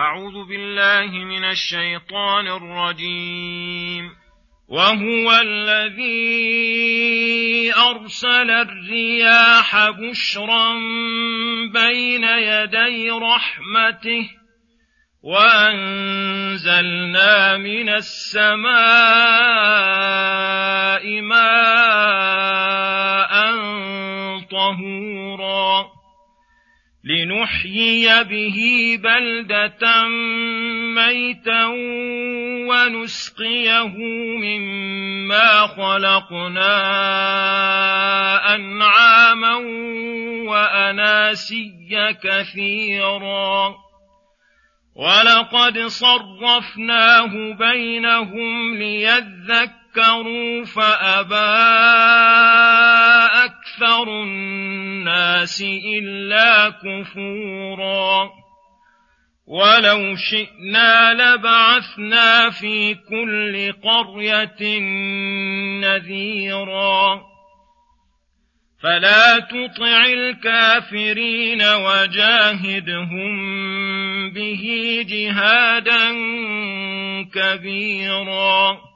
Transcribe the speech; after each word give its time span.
أعوذ 0.00 0.48
بالله 0.48 1.24
من 1.24 1.44
الشيطان 1.44 2.46
الرجيم. 2.46 4.10
وهو 4.68 5.32
الذي 5.42 6.12
أرسل 7.76 8.50
الرياح 8.50 9.90
بشرا 9.90 10.72
بين 11.72 12.24
يدي 12.24 13.10
رحمته 13.10 14.30
وأنزلنا 15.22 16.76
من 17.56 17.88
السماء 17.88 18.70
ماء 21.20 21.60
طهورا 24.50 25.19
لنحيي 27.10 28.24
به 28.24 28.58
بلدة 29.02 30.08
ميتا 30.94 31.64
ونسقيه 32.70 33.96
مما 34.42 35.66
خلقنا 35.66 36.74
أنعاما 38.54 39.54
وأناسيا 40.50 42.12
كثيرا 42.22 43.74
ولقد 44.94 45.78
صرفناه 45.78 47.52
بينهم 47.52 48.74
ليذكروا 48.74 50.64
فأبى 50.64 51.36
أكثر 53.44 53.59
الناس 53.82 55.64
إلا 55.98 56.70
كفورا. 56.70 58.30
ولو 59.46 60.16
شئنا 60.16 61.14
لبعثنا 61.14 62.50
في 62.50 62.94
كل 62.94 63.72
قرية 63.72 64.80
نذيرا. 65.80 67.20
فلا 68.82 69.38
تطع 69.38 70.04
الكافرين 70.06 71.62
وجاهدهم 71.62 73.30
به 74.30 74.66
جهادا 75.08 76.12
كبيرا. 77.34 78.89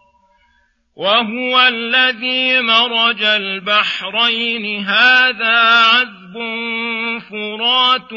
وهو 0.97 1.61
الذي 1.61 2.61
مرج 2.61 3.23
البحرين. 3.23 4.85
هذا 4.85 5.59
عذب 5.59 6.35
فرات 7.31 8.13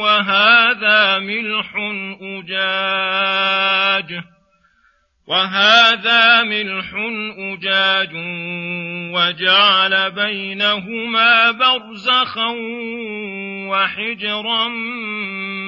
وهذا 0.00 1.18
ملح 1.18 1.72
أجاج. 2.20 4.22
وهذا 5.28 6.42
ملح 6.42 6.94
أجاج 7.38 8.10
وجعل 9.14 10.10
بينهما 10.10 11.50
برزخا 11.50 12.54
وحجرا 13.70 14.68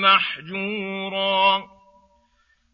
محجورا. 0.02 1.77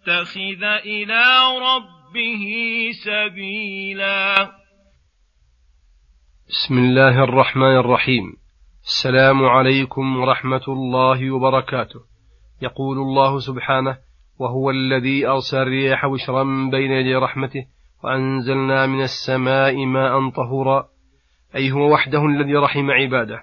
يتخذ 0.00 0.64
إلى 0.84 1.22
ربه 1.60 2.44
سبيلا. 3.04 4.50
بسم 6.48 6.78
الله 6.78 7.24
الرحمن 7.24 7.76
الرحيم. 7.76 8.36
السلام 8.84 9.44
عليكم 9.44 10.16
ورحمة 10.16 10.62
الله 10.68 11.30
وبركاته. 11.30 12.00
يقول 12.62 12.98
الله 12.98 13.38
سبحانه 13.38 13.98
وهو 14.38 14.70
الذي 14.70 15.26
أرسل 15.26 15.56
الرياح 15.56 16.06
بشرا 16.06 16.44
بين 16.70 16.90
يدي 16.90 17.14
رحمته 17.14 17.66
وأنزلنا 18.04 18.86
من 18.86 19.02
السماء 19.02 19.86
ماء 19.86 20.30
طهورا. 20.30 20.88
أي 21.56 21.72
هو 21.72 21.92
وحده 21.92 22.24
الذي 22.24 22.54
رحم 22.54 22.90
عباده 22.90 23.42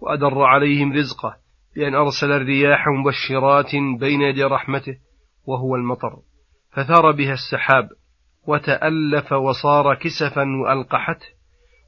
وأدر 0.00 0.42
عليهم 0.42 0.92
رزقه 0.92 1.36
بأن 1.76 1.94
أرسل 1.94 2.32
الرياح 2.32 2.84
مبشرات 2.88 3.76
بين 4.00 4.22
يدي 4.22 4.44
رحمته 4.44 5.07
وهو 5.46 5.76
المطر 5.76 6.18
فثار 6.72 7.10
بها 7.10 7.32
السحاب 7.32 7.88
وتألف 8.46 9.32
وصار 9.32 9.94
كسفا 9.94 10.44
وألقحته 10.62 11.26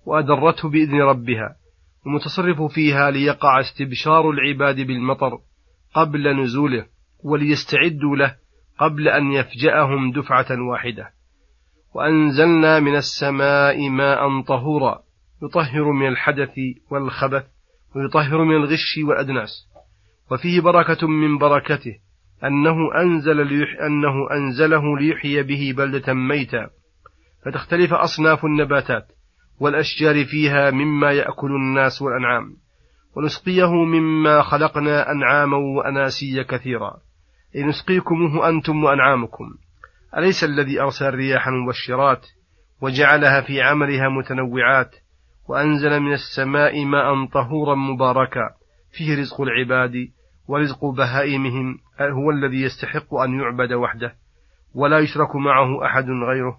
وأدرته 0.06 0.68
بإذن 0.68 1.00
ربها 1.00 1.56
المتصرف 2.06 2.62
فيها 2.62 3.10
ليقع 3.10 3.60
استبشار 3.60 4.30
العباد 4.30 4.80
بالمطر 4.80 5.38
قبل 5.94 6.42
نزوله 6.42 6.86
وليستعدوا 7.24 8.16
له 8.16 8.36
قبل 8.78 9.08
أن 9.08 9.32
يفجأهم 9.32 10.12
دفعة 10.12 10.46
واحدة. 10.70 11.12
وأنزلنا 11.94 12.80
من 12.80 12.96
السماء 12.96 13.88
ماء 13.88 14.42
طهورا 14.42 15.02
يطهر 15.42 15.92
من 15.92 16.08
الحدث 16.08 16.54
والخبث 16.90 17.46
ويطهر 17.96 18.44
من 18.44 18.56
الغش 18.56 18.98
والأدناس 19.08 19.68
وفيه 20.30 20.60
بركة 20.60 21.06
من 21.06 21.38
بركته 21.38 21.98
أنه 22.44 23.02
أنزل 23.02 23.46
ليح 23.46 23.80
أنه 23.80 24.30
أنزله 24.30 24.98
ليحيي 24.98 25.42
به 25.42 25.74
بلدة 25.76 26.14
ميتا. 26.14 26.70
فتختلف 27.44 27.92
أصناف 27.92 28.44
النباتات 28.44 29.12
والأشجار 29.60 30.24
فيها 30.24 30.70
مما 30.70 31.12
يأكل 31.12 31.50
الناس 31.50 32.02
والأنعام. 32.02 32.56
ونسقيه 33.16 33.72
مما 33.84 34.42
خلقنا 34.42 35.12
أنعاما 35.12 35.56
وأناسيا 35.56 36.42
كثيرا. 36.42 36.96
أي 37.56 37.62
نسقيكموه 37.62 38.48
أنتم 38.48 38.84
وأنعامكم. 38.84 39.44
أليس 40.16 40.44
الذي 40.44 40.80
أرسل 40.80 41.06
الرياح 41.06 41.48
المبشرات 41.48 42.26
وجعلها 42.80 43.40
في 43.40 43.62
عملها 43.62 44.08
متنوعات 44.08 44.94
وأنزل 45.48 46.00
من 46.00 46.12
السماء 46.12 46.84
ماء 46.84 47.26
طهورا 47.26 47.74
مباركا 47.74 48.50
فيه 48.92 49.20
رزق 49.20 49.40
العباد 49.40 49.92
ورزق 50.50 50.84
بهائمهم 50.84 51.78
هو 52.00 52.30
الذي 52.30 52.62
يستحق 52.62 53.14
أن 53.14 53.40
يعبد 53.40 53.72
وحده 53.72 54.14
ولا 54.74 54.98
يشرك 54.98 55.36
معه 55.36 55.86
أحد 55.86 56.04
غيره. 56.04 56.58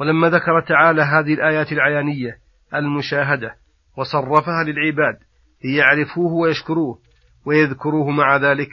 ولما 0.00 0.28
ذكر 0.30 0.60
تعالى 0.60 1.02
هذه 1.02 1.34
الآيات 1.34 1.72
العيانية 1.72 2.38
المشاهدة 2.74 3.54
وصرفها 3.98 4.64
للعباد 4.64 5.18
ليعرفوه 5.64 6.32
ويشكروه 6.32 6.98
ويذكروه 7.46 8.10
مع 8.10 8.36
ذلك 8.36 8.70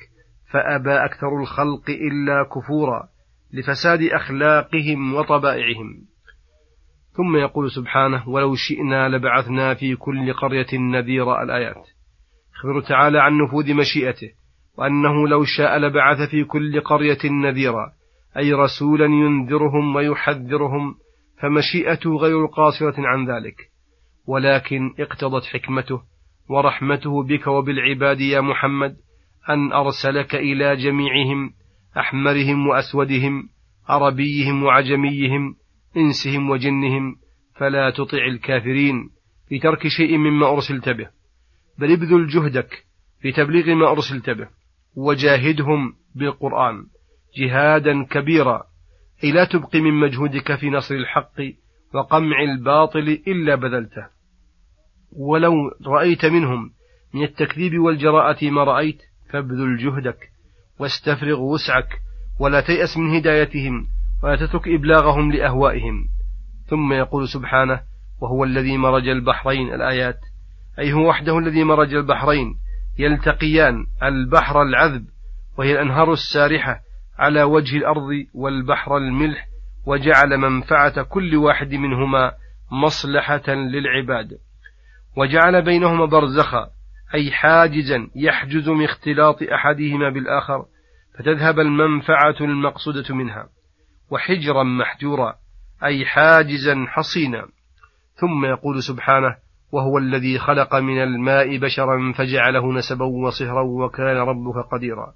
فأبى 0.51 0.93
أكثر 1.05 1.39
الخلق 1.39 1.89
إلا 1.89 2.43
كفورا 2.55 3.09
لفساد 3.53 4.01
أخلاقهم 4.01 5.13
وطبائعهم. 5.13 6.05
ثم 7.11 7.37
يقول 7.37 7.71
سبحانه 7.71 8.29
ولو 8.29 8.55
شئنا 8.55 9.09
لبعثنا 9.09 9.73
في 9.73 9.95
كل 9.95 10.33
قرية 10.33 10.77
نذير 10.79 11.41
الآيات 11.41 11.87
يخبر 12.61 12.81
تعالى 12.81 13.19
عن 13.19 13.37
نفوذ 13.37 13.73
مشيئته 13.73 14.29
وأنه 14.77 15.27
لو 15.27 15.43
شاء 15.43 15.77
لبعث 15.77 16.29
في 16.29 16.43
كل 16.43 16.81
قرية 16.81 17.17
نذيرا 17.25 17.91
أي 18.37 18.53
رسولا 18.53 19.05
ينذرهم 19.05 19.95
ويحذرهم 19.95 20.95
فمشيئته 21.41 22.15
غير 22.15 22.45
قاصرة 22.45 22.93
عن 22.97 23.25
ذلك. 23.25 23.55
ولكن 24.27 24.93
اقتضت 24.99 25.45
حكمته 25.45 26.01
ورحمته 26.49 27.23
بك 27.23 27.47
وبالعباد 27.47 28.21
يا 28.21 28.41
محمد 28.41 28.95
أن 29.49 29.71
أرسلك 29.71 30.35
إلى 30.35 30.75
جميعهم 30.75 31.53
أحمرهم 31.97 32.67
وأسودهم 32.67 33.49
عربيهم 33.89 34.63
وعجميهم 34.63 35.55
إنسهم 35.97 36.49
وجنهم 36.49 37.15
فلا 37.55 37.89
تطع 37.89 38.25
الكافرين 38.25 39.09
في 39.49 39.59
ترك 39.59 39.87
شيء 39.87 40.17
مما 40.17 40.53
أرسلت 40.53 40.89
به. 40.89 41.20
بل 41.81 41.91
ابذل 41.91 42.27
جهدك 42.27 42.85
في 43.21 43.31
تبليغ 43.31 43.75
ما 43.75 43.91
أرسلت 43.91 44.29
به. 44.29 44.47
وجاهدهم 44.95 45.93
بالقرآن 46.15 46.85
جهادا 47.37 48.05
كبيرا 48.05 48.63
أي 49.23 49.31
لا 49.31 49.45
تبقي 49.45 49.81
من 49.81 49.93
مجهودك 49.93 50.55
في 50.55 50.69
نصر 50.69 50.95
الحق 50.95 51.41
وقمع 51.93 52.43
الباطل 52.43 53.21
إلا 53.27 53.55
بذلته. 53.55 54.07
ولو 55.17 55.53
رأيت 55.85 56.25
منهم 56.25 56.71
من 57.13 57.23
التكذيب 57.23 57.79
والجراءة 57.79 58.49
ما 58.49 58.63
رأيت 58.63 59.01
فابذل 59.29 59.77
جهدك 59.77 60.29
واستفرغ 60.79 61.39
وسعك 61.39 62.01
ولا 62.39 62.61
تيأس 62.61 62.97
من 62.97 63.15
هدايتهم 63.15 63.87
ولا 64.23 64.35
تترك 64.35 64.67
إبلاغهم 64.67 65.31
لأهوائهم. 65.31 66.07
ثم 66.65 66.93
يقول 66.93 67.27
سبحانه 67.27 67.81
وهو 68.21 68.43
الذي 68.43 68.77
مرج 68.77 69.07
البحرين 69.07 69.73
الآيات 69.73 70.19
أي 70.81 70.93
هو 70.93 71.09
وحده 71.09 71.37
الذي 71.37 71.63
مرج 71.63 71.93
البحرين 71.93 72.55
يلتقيان 72.99 73.85
البحر 74.03 74.61
العذب 74.61 75.05
وهي 75.57 75.71
الأنهار 75.71 76.13
السارحة 76.13 76.79
على 77.19 77.43
وجه 77.43 77.77
الأرض 77.77 78.09
والبحر 78.33 78.97
الملح 78.97 79.47
وجعل 79.85 80.37
منفعة 80.37 81.03
كل 81.03 81.35
واحد 81.35 81.73
منهما 81.73 82.31
مصلحة 82.71 83.53
للعباد. 83.53 84.37
وجعل 85.17 85.61
بينهما 85.65 86.05
برزخا 86.05 86.69
أي 87.13 87.31
حاجزا 87.31 88.09
يحجز 88.15 88.69
من 88.69 88.85
اختلاط 88.85 89.43
أحدهما 89.43 90.09
بالآخر 90.09 90.65
فتذهب 91.17 91.59
المنفعة 91.59 92.35
المقصودة 92.41 93.15
منها. 93.15 93.49
وحجرا 94.09 94.63
محجورا 94.63 95.35
أي 95.83 96.05
حاجزا 96.05 96.85
حصينا. 96.87 97.47
ثم 98.15 98.45
يقول 98.45 98.83
سبحانه 98.83 99.35
وهو 99.71 99.97
الذي 99.97 100.39
خلق 100.39 100.75
من 100.75 101.03
الماء 101.03 101.57
بشرا 101.57 102.13
فجعله 102.17 102.73
نسبا 102.73 103.05
وصهرا 103.05 103.61
وكان 103.61 104.17
ربك 104.17 104.71
قديرا. 104.71 105.13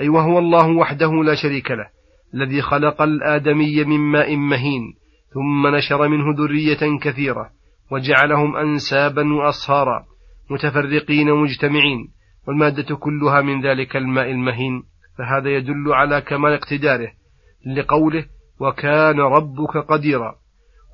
أي 0.00 0.08
وهو 0.08 0.38
الله 0.38 0.68
وحده 0.68 1.12
لا 1.12 1.34
شريك 1.34 1.70
له 1.70 1.86
الذي 2.34 2.62
خلق 2.62 3.02
الآدمي 3.02 3.84
من 3.84 4.00
ماء 4.00 4.36
مهين 4.36 4.82
ثم 5.34 5.66
نشر 5.76 6.08
منه 6.08 6.24
ذرية 6.38 6.98
كثيرة 7.00 7.50
وجعلهم 7.90 8.56
أنسابا 8.56 9.34
وأصهارا 9.34 10.04
متفرقين 10.50 11.32
مجتمعين 11.32 12.08
والمادة 12.48 12.96
كلها 12.96 13.40
من 13.40 13.62
ذلك 13.62 13.96
الماء 13.96 14.30
المهين. 14.30 14.82
فهذا 15.18 15.50
يدل 15.50 15.92
على 15.92 16.20
كمال 16.20 16.52
اقتداره 16.52 17.12
لقوله 17.76 18.24
وكان 18.60 19.20
ربك 19.20 19.76
قديرا 19.76 20.34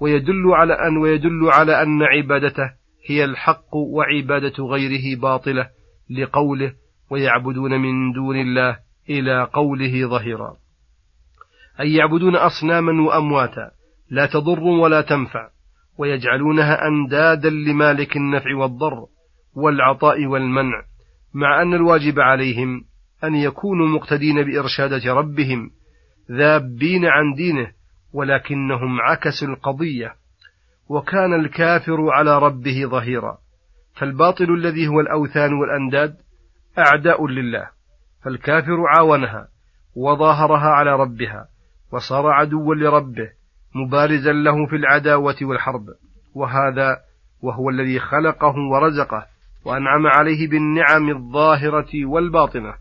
ويدل 0.01 0.53
على 0.53 0.75
أن 0.75 0.97
ويدل 0.97 1.51
على 1.53 1.83
أن 1.83 2.03
عبادته 2.03 2.78
هي 3.11 3.25
الحق 3.25 3.77
وعبادة 3.77 4.65
غيره 4.65 5.21
باطلة 5.21 5.69
لقوله 6.11 6.73
ويعبدون 7.11 7.81
من 7.81 8.13
دون 8.13 8.37
الله 8.37 8.79
إلى 9.11 9.49
قوله 9.53 10.07
ظهيرا. 10.07 10.57
أي 11.81 11.95
يعبدون 11.95 12.37
أصناما 12.37 13.03
وأمواتا 13.03 13.71
لا 14.11 14.27
تضر 14.27 14.61
ولا 14.61 15.01
تنفع 15.01 15.49
ويجعلونها 15.99 16.87
أندادا 16.89 17.51
لمالك 17.51 18.17
النفع 18.17 18.57
والضر 18.57 19.07
والعطاء 19.55 20.27
والمنع 20.27 20.83
مع 21.35 21.63
أن 21.63 21.75
الواجب 21.75 22.21
عليهم 22.21 22.85
أن 23.25 23.35
يكونوا 23.35 23.87
مقتدين 23.87 24.43
بإرشادة 24.43 25.15
ربهم 25.15 25.71
ذابين 26.31 27.05
عن 27.05 27.35
دينه 27.37 27.73
ولكنهم 28.13 29.01
عكسوا 29.01 29.49
القضية 29.49 30.15
وكان 30.89 31.35
الكافر 31.35 32.11
على 32.11 32.39
ربه 32.39 32.87
ظهيرا. 32.87 33.39
فالباطل 33.95 34.45
الذي 34.45 34.89
هو 34.89 35.01
الأوثان 35.01 35.53
والأنداد 35.53 36.17
أعداء 36.79 37.27
لله. 37.27 37.69
فالكافر 38.25 38.87
عاونها 38.89 39.49
وظاهرها 39.97 40.69
على 40.69 40.97
ربها 40.97 41.49
وصار 41.93 42.27
عدوا 42.27 42.75
لربه 42.75 43.31
مبارزا 43.75 44.33
له 44.33 44.67
في 44.67 44.77
العداوة 44.77 45.37
والحرب. 45.43 45.87
وهذا 46.35 46.97
وهو 47.43 47.71
الذي 47.71 47.99
خلقه 47.99 48.55
ورزقه 48.73 49.27
وأنعم 49.65 50.07
عليه 50.07 50.49
بالنعم 50.49 51.09
الظاهرة 51.09 52.07
والباطنة. 52.07 52.75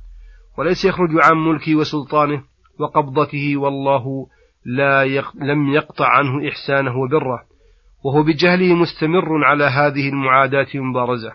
وليس 0.58 0.86
يخرج 0.86 1.10
عن 1.24 1.38
ملكه 1.38 1.76
وسلطانه 1.76 2.44
وقبضته 2.80 3.58
والله 3.58 4.28
لا 4.66 5.04
يق... 5.04 5.36
لم 5.36 5.70
يقطع 5.70 6.08
عنه 6.08 6.50
إحسانه 6.50 6.98
وبره. 6.98 7.47
وهو 8.08 8.24
بجهله 8.24 8.74
مستمر 8.74 9.46
على 9.46 9.64
هذه 9.64 10.10
المعاداة 10.10 10.68
المبارزة. 10.76 11.32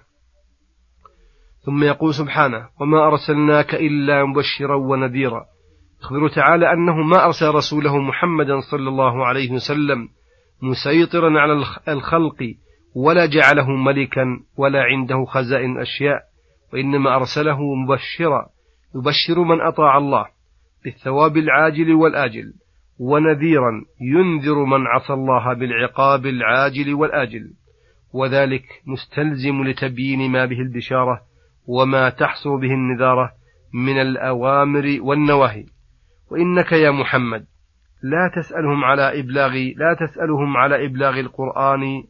ثم 1.66 1.82
يقول 1.82 2.14
سبحانه 2.14 2.68
وما 2.80 3.06
أرسلناك 3.06 3.74
إلا 3.74 4.24
مبشرا 4.24 4.74
ونذيرا 4.76 5.44
يخبر 6.02 6.28
تعالى 6.28 6.72
أنه 6.72 6.94
ما 6.94 7.24
أرسل 7.24 7.48
رسوله 7.48 7.98
محمدا 7.98 8.60
صلى 8.70 8.88
الله 8.88 9.26
عليه 9.26 9.50
وسلم 9.52 10.08
مسيطرا 10.62 11.40
على 11.40 11.52
الخلق 11.88 12.54
ولا 12.96 13.26
جعله 13.26 13.70
ملكا 13.70 14.24
ولا 14.56 14.82
عنده 14.82 15.24
خزائن 15.24 15.80
أشياء 15.80 16.20
وإنما 16.72 17.16
أرسله 17.16 17.74
مبشرا 17.74 18.46
يبشر 18.94 19.42
من 19.42 19.60
أطاع 19.60 19.98
الله 19.98 20.26
بالثواب 20.84 21.36
العاجل 21.36 21.92
والآجل. 21.92 22.52
ونذيرا 23.02 23.84
ينذر 24.00 24.64
من 24.64 24.86
عصى 24.86 25.12
الله 25.12 25.54
بالعقاب 25.54 26.26
العاجل 26.26 26.94
والآجل. 26.94 27.50
وذلك 28.12 28.64
مستلزم 28.86 29.64
لتبيين 29.64 30.30
ما 30.30 30.46
به 30.46 30.60
البشارة 30.60 31.20
وما 31.66 32.10
تحصل 32.10 32.60
به 32.60 32.74
النذارة 32.74 33.32
من 33.74 34.00
الأوامر 34.00 34.98
والنواهي. 35.00 35.66
وإنك 36.30 36.72
يا 36.72 36.90
محمد 36.90 37.44
لا 38.02 38.30
تسألهم 38.36 38.84
على 38.84 39.20
إبلاغ 39.20 39.52
لا 39.52 39.96
تسألهم 40.00 40.56
على 40.56 40.86
إبلاغ 40.86 41.20
القرآن 41.20 42.04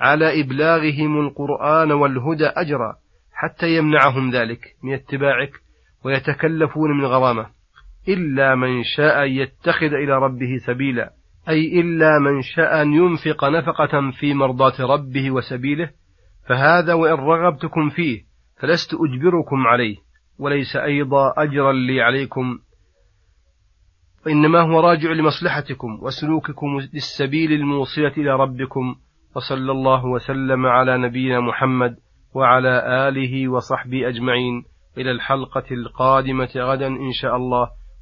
على 0.00 0.40
إبلاغهم 0.40 1.20
القرآن 1.20 1.92
والهدى 1.92 2.46
أجرا 2.46 2.96
حتى 3.32 3.76
يمنعهم 3.76 4.30
ذلك 4.30 4.60
من 4.82 4.94
اتباعك 4.94 5.52
ويتكلفون 6.04 6.90
من 6.98 7.04
غرامة. 7.04 7.55
إلا 8.08 8.54
من 8.54 8.82
شاء 8.82 9.24
يتخذ 9.24 9.92
إلى 10.02 10.18
ربه 10.18 10.56
سبيلا. 10.66 11.12
أي 11.48 11.80
إلا 11.80 12.18
من 12.18 12.42
شاء 12.42 12.82
أن 12.82 12.92
ينفق 12.92 13.44
نفقة 13.44 14.10
في 14.10 14.34
مرضاة 14.34 14.80
ربه 14.80 15.30
وسبيله 15.30 15.90
فهذا 16.48 16.94
وإن 16.94 17.12
رغبتكم 17.12 17.88
فيه 17.88 18.22
فلست 18.60 18.94
أجبركم 18.94 19.66
عليه 19.66 19.96
وليس 20.38 20.76
أيضا 20.76 21.32
أجرا 21.36 21.72
لي 21.72 22.02
عليكم. 22.02 22.58
وإنما 24.26 24.60
هو 24.60 24.80
راجع 24.80 25.10
لمصلحتكم 25.12 25.98
وسلوككم 26.02 26.66
للسبيل 26.94 27.52
الموصلة 27.52 28.12
إلى 28.16 28.30
ربكم 28.30 28.94
وصلى 29.36 29.72
الله 29.72 30.06
وسلم 30.06 30.66
على 30.66 30.98
نبينا 30.98 31.40
محمد 31.40 31.96
وعلى 32.34 33.08
آله 33.08 33.48
وصحبه 33.48 34.08
أجمعين. 34.08 34.64
إلى 34.98 35.10
الحلقة 35.10 35.64
القادمة 35.70 36.50
غدا 36.56 36.86
إن 36.86 37.12
شاء 37.12 37.36
الله. 37.36 37.68